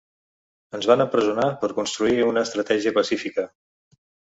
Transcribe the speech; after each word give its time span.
Ens 0.77 0.87
van 0.93 1.03
empresonar 1.05 1.47
per 1.65 1.71
construir 1.83 2.27
una 2.33 2.47
estratègia 2.49 2.99
pacífica. 3.01 3.51